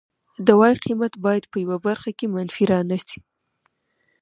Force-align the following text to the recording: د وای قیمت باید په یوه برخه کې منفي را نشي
د 0.45 0.47
وای 0.59 0.75
قیمت 0.85 1.13
باید 1.25 1.43
په 1.51 1.57
یوه 1.63 1.77
برخه 1.87 2.11
کې 2.17 2.25
منفي 2.35 2.65
را 2.71 2.79
نشي 2.91 3.19